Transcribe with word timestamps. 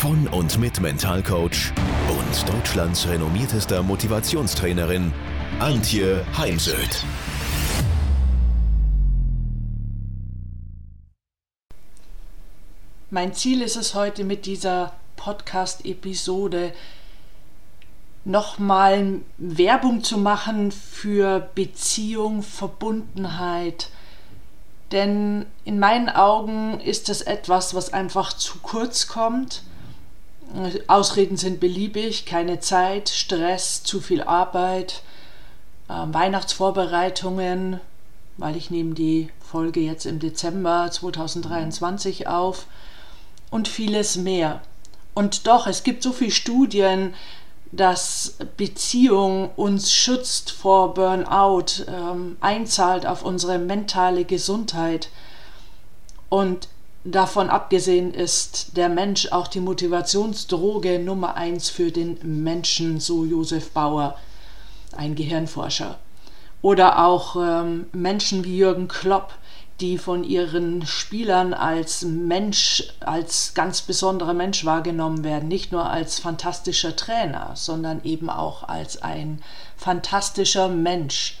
von 0.00 0.26
und 0.28 0.58
mit 0.58 0.80
Mentalcoach 0.80 1.74
und 2.08 2.48
Deutschlands 2.48 3.06
renommiertester 3.06 3.82
Motivationstrainerin 3.82 5.12
Antje 5.58 6.24
Heimsöth. 6.38 7.04
Mein 13.10 13.34
Ziel 13.34 13.60
ist 13.60 13.76
es 13.76 13.94
heute 13.94 14.24
mit 14.24 14.46
dieser 14.46 14.94
Podcast-Episode 15.16 16.72
nochmal 18.24 19.20
Werbung 19.36 20.02
zu 20.02 20.16
machen 20.16 20.72
für 20.72 21.50
Beziehung, 21.54 22.42
Verbundenheit. 22.42 23.90
Denn 24.92 25.44
in 25.66 25.78
meinen 25.78 26.08
Augen 26.08 26.80
ist 26.80 27.10
es 27.10 27.20
etwas, 27.20 27.74
was 27.74 27.92
einfach 27.92 28.32
zu 28.32 28.60
kurz 28.62 29.06
kommt 29.06 29.62
Ausreden 30.86 31.36
sind 31.36 31.60
beliebig, 31.60 32.26
keine 32.26 32.60
Zeit, 32.60 33.08
Stress, 33.08 33.82
zu 33.82 34.00
viel 34.00 34.22
Arbeit, 34.22 35.02
äh, 35.88 35.92
Weihnachtsvorbereitungen, 35.92 37.80
weil 38.36 38.56
ich 38.56 38.70
nehme 38.70 38.94
die 38.94 39.30
Folge 39.40 39.80
jetzt 39.80 40.06
im 40.06 40.18
Dezember 40.18 40.88
2023 40.90 42.26
auf 42.26 42.66
und 43.50 43.68
vieles 43.68 44.16
mehr. 44.16 44.60
Und 45.14 45.46
doch, 45.46 45.66
es 45.66 45.82
gibt 45.82 46.02
so 46.02 46.12
viele 46.12 46.30
Studien, 46.30 47.14
dass 47.72 48.36
Beziehung 48.56 49.50
uns 49.54 49.92
schützt 49.92 50.50
vor 50.50 50.94
Burnout, 50.94 51.84
ähm, 51.86 52.36
einzahlt 52.40 53.06
auf 53.06 53.22
unsere 53.22 53.58
mentale 53.58 54.24
Gesundheit. 54.24 55.10
Und 56.28 56.68
Davon 57.04 57.48
abgesehen 57.48 58.12
ist 58.12 58.76
der 58.76 58.90
Mensch 58.90 59.32
auch 59.32 59.48
die 59.48 59.60
Motivationsdroge 59.60 60.98
Nummer 60.98 61.34
eins 61.34 61.70
für 61.70 61.90
den 61.90 62.18
Menschen, 62.22 63.00
so 63.00 63.24
Josef 63.24 63.70
Bauer, 63.70 64.18
ein 64.94 65.14
Gehirnforscher. 65.14 65.98
Oder 66.60 67.06
auch 67.06 67.36
ähm, 67.36 67.86
Menschen 67.92 68.44
wie 68.44 68.58
Jürgen 68.58 68.86
Klopp, 68.86 69.32
die 69.80 69.96
von 69.96 70.24
ihren 70.24 70.84
Spielern 70.84 71.54
als 71.54 72.02
Mensch, 72.02 72.84
als 73.00 73.54
ganz 73.54 73.80
besonderer 73.80 74.34
Mensch 74.34 74.66
wahrgenommen 74.66 75.24
werden, 75.24 75.48
nicht 75.48 75.72
nur 75.72 75.88
als 75.88 76.18
fantastischer 76.18 76.96
Trainer, 76.96 77.52
sondern 77.54 78.04
eben 78.04 78.28
auch 78.28 78.68
als 78.68 79.00
ein 79.00 79.42
fantastischer 79.78 80.68
Mensch. 80.68 81.38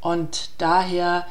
Und 0.00 0.50
daher 0.58 1.26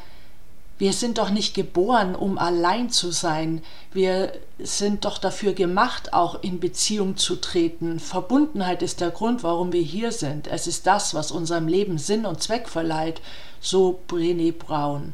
wir 0.80 0.94
sind 0.94 1.18
doch 1.18 1.28
nicht 1.28 1.52
geboren, 1.52 2.14
um 2.14 2.38
allein 2.38 2.88
zu 2.88 3.10
sein. 3.10 3.62
Wir 3.92 4.32
sind 4.58 5.04
doch 5.04 5.18
dafür 5.18 5.52
gemacht, 5.52 6.14
auch 6.14 6.42
in 6.42 6.58
Beziehung 6.58 7.18
zu 7.18 7.36
treten. 7.36 8.00
Verbundenheit 8.00 8.80
ist 8.80 9.02
der 9.02 9.10
Grund, 9.10 9.42
warum 9.42 9.74
wir 9.74 9.82
hier 9.82 10.10
sind. 10.10 10.46
Es 10.46 10.66
ist 10.66 10.86
das, 10.86 11.12
was 11.12 11.32
unserem 11.32 11.68
Leben 11.68 11.98
Sinn 11.98 12.24
und 12.24 12.42
Zweck 12.42 12.66
verleiht, 12.66 13.20
so 13.60 14.00
Brené 14.08 14.54
Brown. 14.54 15.12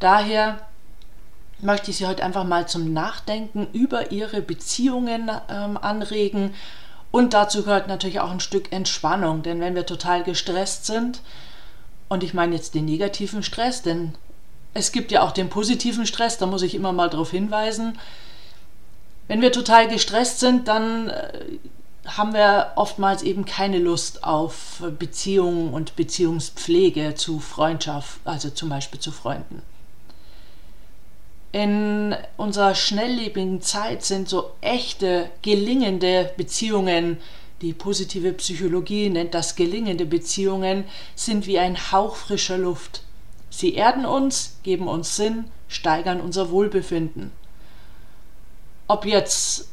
Daher 0.00 0.60
möchte 1.60 1.92
ich 1.92 1.96
Sie 1.96 2.06
heute 2.06 2.22
einfach 2.22 2.44
mal 2.44 2.68
zum 2.68 2.92
Nachdenken 2.92 3.68
über 3.72 4.12
Ihre 4.12 4.42
Beziehungen 4.42 5.30
ähm, 5.48 5.78
anregen. 5.78 6.52
Und 7.10 7.32
dazu 7.32 7.62
gehört 7.62 7.88
natürlich 7.88 8.20
auch 8.20 8.30
ein 8.30 8.40
Stück 8.40 8.70
Entspannung, 8.70 9.42
denn 9.42 9.60
wenn 9.60 9.74
wir 9.74 9.86
total 9.86 10.24
gestresst 10.24 10.84
sind, 10.84 11.22
und 12.10 12.24
ich 12.24 12.34
meine 12.34 12.54
jetzt 12.54 12.74
den 12.74 12.84
negativen 12.84 13.42
Stress, 13.42 13.82
denn 13.82 14.14
es 14.74 14.92
gibt 14.92 15.12
ja 15.12 15.22
auch 15.22 15.32
den 15.32 15.48
positiven 15.48 16.06
Stress, 16.06 16.36
da 16.36 16.46
muss 16.46 16.62
ich 16.62 16.74
immer 16.74 16.92
mal 16.92 17.08
darauf 17.08 17.30
hinweisen. 17.30 17.98
Wenn 19.28 19.40
wir 19.40 19.52
total 19.52 19.88
gestresst 19.88 20.40
sind, 20.40 20.66
dann 20.68 21.08
äh, 21.08 21.32
haben 22.04 22.34
wir 22.34 22.72
oftmals 22.74 23.22
eben 23.22 23.44
keine 23.44 23.78
Lust 23.78 24.24
auf 24.24 24.82
Beziehungen 24.98 25.72
und 25.72 25.94
Beziehungspflege 25.94 27.14
zu 27.14 27.38
Freundschaft, 27.38 28.20
also 28.24 28.50
zum 28.50 28.68
Beispiel 28.68 28.98
zu 28.98 29.12
Freunden. 29.12 29.62
In 31.52 32.16
unserer 32.36 32.74
schnelllebigen 32.74 33.62
Zeit 33.62 34.04
sind 34.04 34.28
so 34.28 34.50
echte, 34.60 35.30
gelingende 35.42 36.32
Beziehungen 36.36 37.18
die 37.62 37.74
positive 37.74 38.32
Psychologie 38.32 39.10
nennt 39.10 39.34
das 39.34 39.54
gelingende 39.54 40.06
Beziehungen, 40.06 40.84
sind 41.14 41.46
wie 41.46 41.58
ein 41.58 41.92
Hauch 41.92 42.16
frischer 42.16 42.56
Luft. 42.56 43.02
Sie 43.50 43.74
erden 43.74 44.06
uns, 44.06 44.58
geben 44.62 44.88
uns 44.88 45.16
Sinn, 45.16 45.44
steigern 45.68 46.20
unser 46.20 46.50
Wohlbefinden. 46.50 47.32
Ob 48.86 49.04
jetzt 49.04 49.68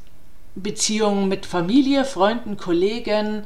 Beziehungen 0.56 1.28
mit 1.28 1.46
Familie, 1.46 2.04
Freunden, 2.04 2.58
Kollegen, 2.58 3.46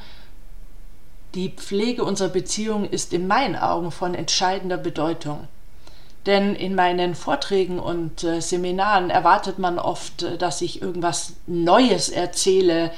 die 1.35 1.49
Pflege 1.49 2.03
unserer 2.03 2.29
Beziehung 2.29 2.89
ist 2.89 3.13
in 3.13 3.27
meinen 3.27 3.55
Augen 3.55 3.91
von 3.91 4.15
entscheidender 4.15 4.77
Bedeutung. 4.77 5.47
Denn 6.25 6.55
in 6.55 6.75
meinen 6.75 7.15
Vorträgen 7.15 7.79
und 7.79 8.23
äh, 8.23 8.41
Seminaren 8.41 9.09
erwartet 9.09 9.59
man 9.59 9.79
oft, 9.79 10.23
äh, 10.23 10.37
dass 10.37 10.61
ich 10.61 10.81
irgendwas 10.81 11.33
Neues 11.47 12.09
erzähle, 12.09 12.91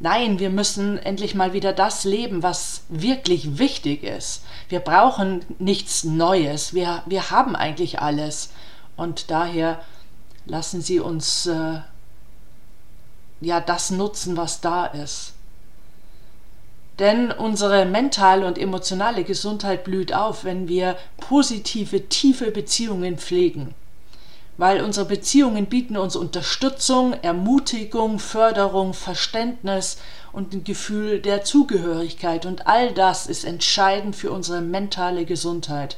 Nein, 0.00 0.38
wir 0.38 0.50
müssen 0.50 0.98
endlich 0.98 1.34
mal 1.34 1.52
wieder 1.52 1.72
das 1.72 2.04
leben, 2.04 2.42
was 2.42 2.82
wirklich 2.88 3.58
wichtig 3.58 4.02
ist. 4.02 4.42
Wir 4.68 4.80
brauchen 4.80 5.44
nichts 5.58 6.04
Neues. 6.04 6.74
Wir, 6.74 7.02
wir 7.06 7.30
haben 7.30 7.54
eigentlich 7.54 8.00
alles. 8.00 8.50
Und 8.96 9.30
daher 9.30 9.80
lassen 10.46 10.82
Sie 10.82 11.00
uns 11.00 11.46
äh, 11.46 11.80
ja 13.40 13.60
das 13.60 13.90
nutzen, 13.90 14.36
was 14.36 14.60
da 14.60 14.86
ist. 14.86 15.32
Denn 16.98 17.32
unsere 17.32 17.86
mentale 17.86 18.46
und 18.46 18.58
emotionale 18.58 19.24
Gesundheit 19.24 19.84
blüht 19.84 20.12
auf, 20.14 20.44
wenn 20.44 20.68
wir 20.68 20.96
positive, 21.16 22.08
tiefe 22.08 22.50
Beziehungen 22.50 23.18
pflegen 23.18 23.74
weil 24.56 24.82
unsere 24.82 25.06
Beziehungen 25.06 25.66
bieten 25.66 25.96
uns 25.96 26.16
Unterstützung, 26.16 27.14
Ermutigung, 27.22 28.18
Förderung, 28.18 28.94
Verständnis 28.94 29.98
und 30.32 30.52
ein 30.52 30.64
Gefühl 30.64 31.20
der 31.20 31.44
Zugehörigkeit 31.44 32.46
und 32.46 32.66
all 32.66 32.92
das 32.92 33.26
ist 33.26 33.44
entscheidend 33.44 34.14
für 34.16 34.30
unsere 34.30 34.60
mentale 34.60 35.24
Gesundheit. 35.24 35.96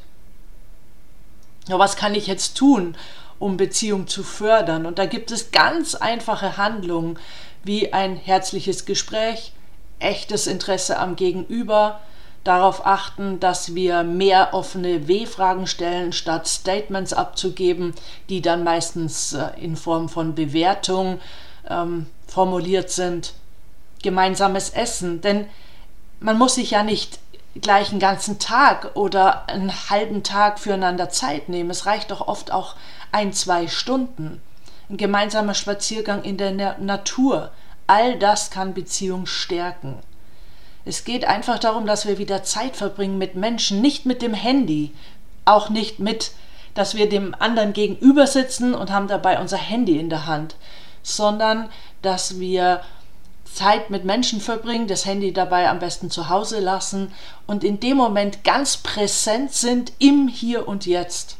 Ja, 1.68 1.78
was 1.78 1.96
kann 1.96 2.14
ich 2.14 2.26
jetzt 2.26 2.56
tun, 2.56 2.96
um 3.38 3.56
Beziehung 3.56 4.06
zu 4.06 4.22
fördern? 4.22 4.86
Und 4.86 4.98
da 4.98 5.06
gibt 5.06 5.30
es 5.30 5.50
ganz 5.50 5.94
einfache 5.94 6.56
Handlungen 6.56 7.18
wie 7.64 7.92
ein 7.92 8.16
herzliches 8.16 8.86
Gespräch, 8.86 9.52
echtes 9.98 10.46
Interesse 10.46 10.98
am 10.98 11.16
Gegenüber, 11.16 12.00
darauf 12.46 12.86
achten, 12.86 13.40
dass 13.40 13.74
wir 13.74 14.02
mehr 14.02 14.54
offene 14.54 15.08
W-Fragen 15.08 15.66
stellen, 15.66 16.12
statt 16.12 16.46
Statements 16.46 17.12
abzugeben, 17.12 17.94
die 18.28 18.40
dann 18.40 18.64
meistens 18.64 19.32
äh, 19.32 19.48
in 19.60 19.76
Form 19.76 20.08
von 20.08 20.34
Bewertung 20.34 21.20
ähm, 21.68 22.06
formuliert 22.26 22.90
sind. 22.90 23.34
Gemeinsames 24.02 24.70
Essen, 24.70 25.20
denn 25.20 25.46
man 26.20 26.38
muss 26.38 26.54
sich 26.54 26.70
ja 26.70 26.82
nicht 26.82 27.18
gleich 27.60 27.90
einen 27.90 28.00
ganzen 28.00 28.38
Tag 28.38 28.90
oder 28.94 29.48
einen 29.48 29.72
halben 29.90 30.22
Tag 30.22 30.58
füreinander 30.58 31.08
Zeit 31.08 31.48
nehmen. 31.48 31.70
Es 31.70 31.86
reicht 31.86 32.10
doch 32.10 32.28
oft 32.28 32.52
auch 32.52 32.76
ein, 33.12 33.32
zwei 33.32 33.68
Stunden. 33.68 34.40
Ein 34.88 34.98
gemeinsamer 34.98 35.54
Spaziergang 35.54 36.22
in 36.22 36.36
der 36.36 36.78
Natur. 36.78 37.50
All 37.86 38.18
das 38.18 38.50
kann 38.50 38.74
Beziehung 38.74 39.26
stärken. 39.26 39.98
Es 40.86 41.02
geht 41.02 41.24
einfach 41.24 41.58
darum, 41.58 41.84
dass 41.84 42.06
wir 42.06 42.16
wieder 42.16 42.44
Zeit 42.44 42.76
verbringen 42.76 43.18
mit 43.18 43.34
Menschen, 43.34 43.80
nicht 43.80 44.06
mit 44.06 44.22
dem 44.22 44.34
Handy, 44.34 44.94
auch 45.44 45.68
nicht 45.68 45.98
mit, 45.98 46.30
dass 46.74 46.94
wir 46.94 47.08
dem 47.08 47.34
anderen 47.34 47.72
gegenüber 47.72 48.28
sitzen 48.28 48.72
und 48.72 48.90
haben 48.92 49.08
dabei 49.08 49.40
unser 49.40 49.56
Handy 49.56 49.98
in 49.98 50.10
der 50.10 50.26
Hand, 50.26 50.54
sondern 51.02 51.68
dass 52.02 52.38
wir 52.38 52.82
Zeit 53.52 53.90
mit 53.90 54.04
Menschen 54.04 54.40
verbringen, 54.40 54.86
das 54.86 55.06
Handy 55.06 55.32
dabei 55.32 55.68
am 55.68 55.80
besten 55.80 56.08
zu 56.08 56.28
Hause 56.28 56.60
lassen 56.60 57.12
und 57.48 57.64
in 57.64 57.80
dem 57.80 57.96
Moment 57.96 58.44
ganz 58.44 58.76
präsent 58.76 59.52
sind 59.52 59.92
im 59.98 60.28
Hier 60.28 60.68
und 60.68 60.86
Jetzt. 60.86 61.36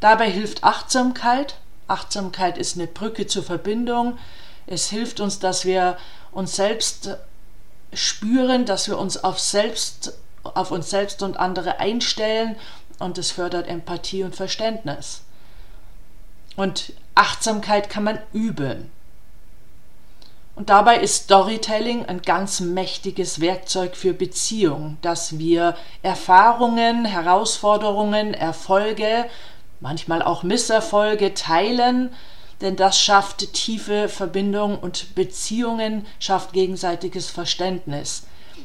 Dabei 0.00 0.30
hilft 0.30 0.64
Achtsamkeit. 0.64 1.56
Achtsamkeit 1.88 2.58
ist 2.58 2.76
eine 2.76 2.88
Brücke 2.88 3.26
zur 3.26 3.42
Verbindung. 3.42 4.18
Es 4.66 4.90
hilft 4.90 5.20
uns, 5.20 5.38
dass 5.38 5.64
wir 5.64 5.96
uns 6.30 6.56
selbst 6.56 7.16
spüren, 7.94 8.64
dass 8.66 8.88
wir 8.88 8.98
uns 8.98 9.22
auf, 9.22 9.38
selbst, 9.38 10.18
auf 10.42 10.70
uns 10.70 10.90
selbst 10.90 11.22
und 11.22 11.36
andere 11.36 11.80
einstellen 11.80 12.56
und 12.98 13.18
es 13.18 13.30
fördert 13.30 13.68
Empathie 13.68 14.22
und 14.22 14.36
Verständnis. 14.36 15.22
Und 16.56 16.92
Achtsamkeit 17.14 17.90
kann 17.90 18.04
man 18.04 18.18
üben. 18.32 18.90
Und 20.56 20.70
dabei 20.70 20.98
ist 20.98 21.24
Storytelling 21.24 22.06
ein 22.06 22.22
ganz 22.22 22.60
mächtiges 22.60 23.40
Werkzeug 23.40 23.96
für 23.96 24.12
Beziehung, 24.12 24.98
dass 25.02 25.38
wir 25.38 25.76
Erfahrungen, 26.02 27.04
Herausforderungen, 27.04 28.34
Erfolge, 28.34 29.26
manchmal 29.80 30.22
auch 30.22 30.44
Misserfolge 30.44 31.34
teilen, 31.34 32.14
denn 32.64 32.76
das 32.76 32.98
schafft 32.98 33.52
tiefe 33.52 34.08
Verbindung 34.08 34.78
und 34.78 35.14
Beziehungen, 35.14 36.06
schafft 36.18 36.54
gegenseitiges 36.54 37.28
Verständnis. 37.30 38.24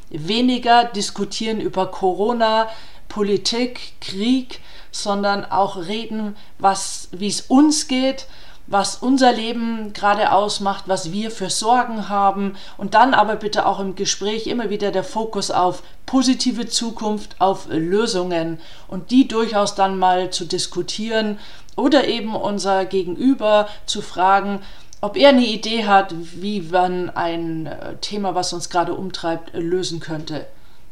Weniger 0.10 0.86
diskutieren 0.86 1.60
über 1.60 1.92
Corona, 1.92 2.70
Politik, 3.10 3.94
Krieg, 4.00 4.62
sondern 4.92 5.44
auch 5.44 5.76
reden, 5.76 6.38
was, 6.60 7.10
wie 7.12 7.28
es 7.28 7.42
uns 7.42 7.90
geht, 7.90 8.28
was 8.70 8.98
unser 8.98 9.34
Leben 9.34 9.94
gerade 9.94 10.32
ausmacht, 10.32 10.84
was 10.88 11.12
wir 11.12 11.32
für 11.32 11.50
Sorgen 11.50 12.08
haben 12.08 12.56
und 12.78 12.94
dann 12.94 13.16
aber 13.16 13.36
bitte 13.36 13.66
auch 13.66 13.80
im 13.80 13.96
Gespräch 13.96 14.46
immer 14.46 14.70
wieder 14.70 14.92
der 14.92 15.04
Fokus 15.04 15.50
auf 15.50 15.82
positive 16.06 16.68
Zukunft, 16.68 17.36
auf 17.40 17.68
Lösungen 17.70 18.60
und 18.88 19.10
die 19.10 19.28
durchaus 19.28 19.74
dann 19.74 19.98
mal 19.98 20.30
zu 20.30 20.46
diskutieren 20.46 21.40
oder 21.76 22.08
eben 22.08 22.36
unser 22.36 22.86
Gegenüber 22.86 23.68
zu 23.88 24.04
fragen, 24.04 24.62
ob 25.02 25.18
er 25.18 25.30
eine 25.30 25.46
Idee 25.46 25.86
hat, 25.86 26.14
wie 26.18 26.62
man 26.62 27.10
ein 27.10 27.66
äh, 27.66 27.96
Thema, 28.02 28.36
was 28.36 28.54
uns 28.54 28.70
gerade 28.70 28.94
umtreibt, 28.94 29.54
lösen 29.54 30.00
könnte. 30.00 30.46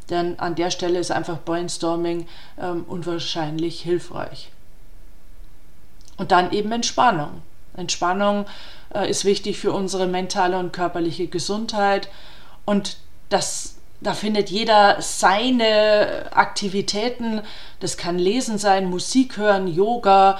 Denn 0.09 0.39
an 0.39 0.56
der 0.56 0.71
Stelle 0.71 0.97
ist 0.97 1.12
einfach 1.12 1.44
Brainstorming 1.44 2.27
ähm, 2.59 2.85
unwahrscheinlich 2.88 3.81
hilfreich. 3.81 4.50
Und 6.15 6.31
dann 6.31 6.51
eben 6.51 6.71
Entspannung. 6.71 7.41
Entspannung 7.77 8.45
äh, 8.94 9.09
ist 9.09 9.24
wichtig 9.24 9.57
für 9.57 9.71
unsere 9.71 10.07
mentale 10.07 10.57
und 10.57 10.74
körperliche 10.74 11.27
Gesundheit 11.27 12.09
und 12.65 12.97
das 13.29 13.77
da 14.00 14.13
findet 14.13 14.51
jeder 14.51 15.01
seine 15.01 16.27
Aktivitäten. 16.31 17.41
Das 17.79 17.97
kann 17.97 18.19
Lesen 18.19 18.59
sein, 18.59 18.89
Musik 18.89 19.38
hören, 19.38 19.68
Yoga, 19.68 20.38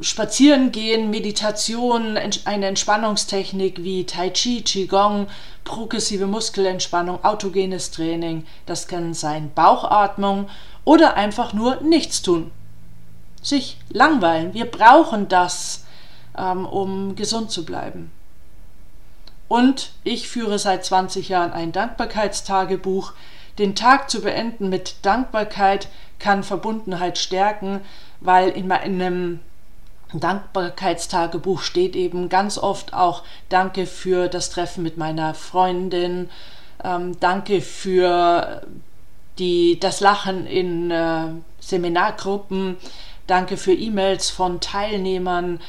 Spazieren 0.00 0.72
gehen, 0.72 1.10
Meditation, 1.10 2.18
eine 2.44 2.66
Entspannungstechnik 2.66 3.82
wie 3.84 4.04
Tai 4.04 4.30
Chi, 4.30 4.62
Qigong, 4.62 5.28
progressive 5.64 6.26
Muskelentspannung, 6.26 7.24
autogenes 7.24 7.92
Training. 7.92 8.46
Das 8.66 8.88
kann 8.88 9.14
sein 9.14 9.52
Bauchatmung 9.54 10.48
oder 10.84 11.14
einfach 11.14 11.52
nur 11.52 11.80
nichts 11.82 12.20
tun. 12.20 12.50
Sich 13.40 13.78
langweilen. 13.90 14.54
Wir 14.54 14.66
brauchen 14.66 15.28
das 15.28 15.84
ähm, 16.38 16.64
um 16.64 17.16
gesund 17.16 17.50
zu 17.50 17.64
bleiben. 17.64 18.10
Und 19.48 19.92
ich 20.04 20.28
führe 20.28 20.58
seit 20.58 20.84
20 20.84 21.30
Jahren 21.30 21.52
ein 21.52 21.72
Dankbarkeitstagebuch. 21.72 23.12
Den 23.58 23.74
Tag 23.74 24.10
zu 24.10 24.20
beenden 24.20 24.68
mit 24.68 24.96
Dankbarkeit 25.02 25.88
kann 26.18 26.42
Verbundenheit 26.42 27.18
stärken, 27.18 27.80
weil 28.20 28.50
in 28.50 28.68
meinem 28.68 29.40
Dankbarkeitstagebuch 30.12 31.62
steht 31.62 31.96
eben 31.96 32.28
ganz 32.28 32.58
oft 32.58 32.94
auch 32.94 33.24
Danke 33.48 33.86
für 33.86 34.28
das 34.28 34.50
Treffen 34.50 34.82
mit 34.82 34.96
meiner 34.96 35.34
Freundin, 35.34 36.30
ähm, 36.84 37.18
Danke 37.20 37.60
für 37.60 38.62
die, 39.38 39.78
das 39.78 40.00
Lachen 40.00 40.46
in 40.46 40.90
äh, 40.90 41.28
Seminargruppen, 41.60 42.76
Danke 43.26 43.56
für 43.56 43.72
E-Mails 43.72 44.30
von 44.30 44.60
Teilnehmern, 44.60 45.60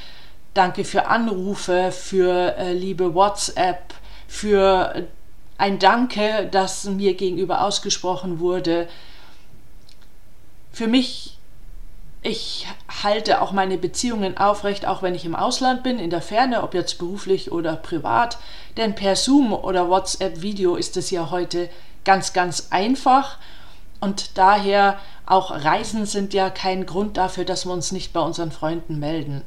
Danke 0.60 0.84
für 0.84 1.08
Anrufe, 1.08 1.90
für 1.94 2.58
äh, 2.58 2.74
liebe 2.74 3.16
WhatsApp, 3.16 3.94
für 4.28 5.08
ein 5.58 5.80
Danke, 5.80 6.50
das 6.52 6.84
mir 6.84 7.14
gegenüber 7.14 7.64
ausgesprochen 7.64 8.42
wurde. 8.42 8.90
Für 10.74 10.88
mich, 10.88 11.38
ich 12.22 12.68
halte 13.04 13.42
auch 13.42 13.54
meine 13.54 13.78
Beziehungen 13.78 14.38
aufrecht, 14.38 14.86
auch 14.86 15.02
wenn 15.02 15.16
ich 15.16 15.24
im 15.24 15.34
Ausland 15.34 15.82
bin, 15.82 15.98
in 15.98 16.10
der 16.10 16.22
Ferne, 16.22 16.62
ob 16.62 16.74
jetzt 16.74 16.98
beruflich 16.98 17.54
oder 17.54 17.78
privat. 17.78 18.38
Denn 18.76 18.96
per 18.96 19.16
Zoom 19.16 19.54
oder 19.54 19.88
WhatsApp-Video 19.88 20.76
ist 20.76 20.98
es 20.98 21.10
ja 21.10 21.32
heute 21.32 21.70
ganz, 22.04 22.34
ganz 22.34 22.68
einfach. 22.72 23.38
Und 24.02 24.38
daher 24.38 25.00
auch 25.26 25.52
Reisen 25.52 26.06
sind 26.06 26.34
ja 26.34 26.50
kein 26.50 26.86
Grund 26.86 27.16
dafür, 27.16 27.46
dass 27.46 27.66
wir 27.66 27.72
uns 27.72 27.94
nicht 27.94 28.12
bei 28.12 28.20
unseren 28.20 28.52
Freunden 28.52 29.00
melden. 29.00 29.46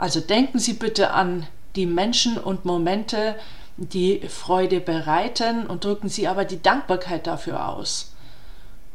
Also 0.00 0.20
denken 0.20 0.58
Sie 0.58 0.72
bitte 0.72 1.10
an 1.10 1.46
die 1.76 1.84
Menschen 1.84 2.38
und 2.38 2.64
Momente, 2.64 3.36
die 3.76 4.20
Freude 4.28 4.80
bereiten 4.80 5.66
und 5.66 5.84
drücken 5.84 6.08
Sie 6.08 6.26
aber 6.26 6.46
die 6.46 6.62
Dankbarkeit 6.62 7.26
dafür 7.26 7.68
aus. 7.68 8.14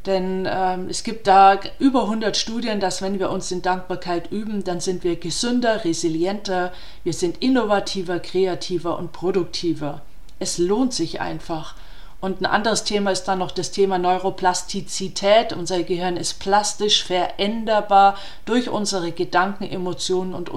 Denn 0.04 0.48
ähm, 0.50 0.88
es 0.88 1.04
gibt 1.04 1.28
da 1.28 1.60
über 1.78 2.02
100 2.02 2.36
Studien, 2.36 2.80
dass 2.80 3.02
wenn 3.02 3.20
wir 3.20 3.30
uns 3.30 3.52
in 3.52 3.62
Dankbarkeit 3.62 4.32
üben, 4.32 4.64
dann 4.64 4.80
sind 4.80 5.04
wir 5.04 5.14
gesünder, 5.14 5.84
resilienter, 5.84 6.72
wir 7.04 7.12
sind 7.12 7.40
innovativer, 7.40 8.18
kreativer 8.18 8.98
und 8.98 9.12
produktiver. 9.12 10.02
Es 10.40 10.58
lohnt 10.58 10.92
sich 10.92 11.20
einfach. 11.20 11.76
Und 12.20 12.40
ein 12.40 12.46
anderes 12.46 12.84
Thema 12.84 13.10
ist 13.10 13.24
dann 13.24 13.38
noch 13.38 13.50
das 13.50 13.70
Thema 13.70 13.98
Neuroplastizität. 13.98 15.52
Unser 15.52 15.82
Gehirn 15.82 16.16
ist 16.16 16.40
plastisch 16.40 17.04
veränderbar 17.04 18.16
durch 18.46 18.70
unsere 18.70 19.12
Gedanken, 19.12 19.64
Emotionen 19.64 20.34
und, 20.34 20.50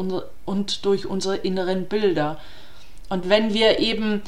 und 0.45 0.85
durch 0.85 1.05
unsere 1.05 1.35
inneren 1.35 1.85
Bilder. 1.87 2.37
Und 3.09 3.27
wenn 3.27 3.53
wir 3.53 3.79
eben 3.79 4.21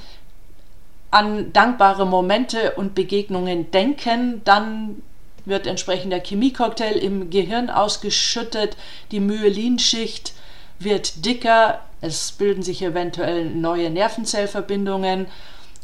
an 1.09 1.53
dankbare 1.53 2.05
Momente 2.05 2.71
und 2.71 2.95
Begegnungen 2.95 3.71
denken, 3.71 4.41
dann 4.43 5.01
wird 5.45 5.67
entsprechend 5.67 6.11
der 6.11 6.23
Chemiecocktail 6.23 6.97
im 6.97 7.29
Gehirn 7.29 7.69
ausgeschüttet, 7.69 8.77
die 9.11 9.19
Myelinschicht 9.19 10.33
wird 10.79 11.25
dicker, 11.25 11.79
es 12.01 12.31
bilden 12.31 12.63
sich 12.63 12.81
eventuell 12.81 13.45
neue 13.45 13.89
Nervenzellverbindungen 13.89 15.27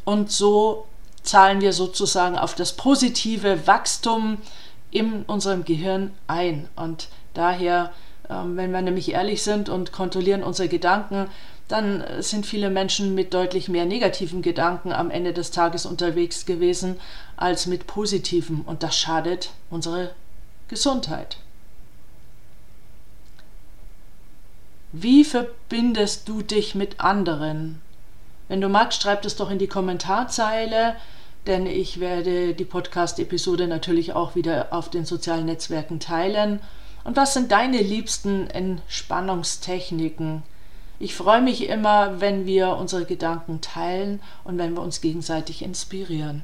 und 0.05 0.31
so 0.31 0.85
zahlen 1.27 1.61
wir 1.61 1.73
sozusagen 1.73 2.37
auf 2.37 2.55
das 2.55 2.73
positive 2.73 3.67
Wachstum 3.67 4.37
in 4.91 5.23
unserem 5.23 5.65
Gehirn 5.65 6.13
ein. 6.27 6.67
Und 6.75 7.09
daher, 7.33 7.91
ähm, 8.29 8.57
wenn 8.57 8.71
wir 8.71 8.81
nämlich 8.81 9.11
ehrlich 9.11 9.43
sind 9.43 9.69
und 9.69 9.91
kontrollieren 9.91 10.43
unsere 10.43 10.69
Gedanken, 10.69 11.27
dann 11.67 12.03
sind 12.19 12.45
viele 12.45 12.69
Menschen 12.69 13.13
mit 13.13 13.33
deutlich 13.33 13.67
mehr 13.67 13.85
negativen 13.85 14.41
Gedanken 14.41 14.93
am 14.93 15.11
Ende 15.11 15.33
des 15.33 15.51
Tages 15.51 15.85
unterwegs 15.85 16.45
gewesen 16.45 16.97
als 17.35 17.65
mit 17.65 17.87
positiven. 17.87 18.61
Und 18.61 18.83
das 18.83 18.97
schadet 18.97 19.51
unsere 19.69 20.11
Gesundheit. 20.69 21.37
Wie 24.93 25.25
verbindest 25.25 26.29
du 26.29 26.41
dich 26.41 26.73
mit 26.73 27.01
anderen? 27.01 27.81
Wenn 28.47 28.61
du 28.61 28.69
magst, 28.69 29.01
schreib 29.01 29.25
es 29.25 29.35
doch 29.35 29.51
in 29.51 29.59
die 29.59 29.67
Kommentarzeile 29.67 30.95
denn 31.47 31.65
ich 31.65 31.99
werde 31.99 32.53
die 32.53 32.65
Podcast-Episode 32.65 33.67
natürlich 33.67 34.13
auch 34.13 34.35
wieder 34.35 34.67
auf 34.71 34.89
den 34.89 35.05
sozialen 35.05 35.45
Netzwerken 35.45 35.99
teilen. 35.99 36.59
Und 37.03 37.15
was 37.15 37.33
sind 37.33 37.51
deine 37.51 37.81
liebsten 37.81 38.47
Entspannungstechniken? 38.49 40.43
Ich 40.99 41.15
freue 41.15 41.41
mich 41.41 41.69
immer, 41.69 42.19
wenn 42.19 42.45
wir 42.45 42.75
unsere 42.75 43.05
Gedanken 43.05 43.61
teilen 43.61 44.19
und 44.43 44.57
wenn 44.57 44.73
wir 44.73 44.81
uns 44.81 44.99
gegenseitig 45.01 45.61
inspirieren. 45.61 46.43